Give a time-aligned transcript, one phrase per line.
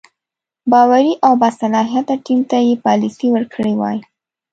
[0.71, 3.97] باوري او باصلاحیته ټیم ته یې پالیسي ورکړې وای.